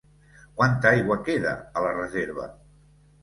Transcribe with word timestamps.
Quanta 0.61 0.89
aigua 0.93 1.17
queda 1.27 1.53
a 1.79 1.83
la 1.87 1.91
reserva? 1.99 2.47